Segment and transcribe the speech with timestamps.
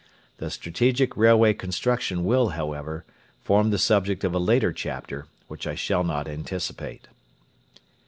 [0.37, 3.05] The strategic railway construction will, however,
[3.39, 7.07] form the subject of a later chapter, which I shall not anticipate.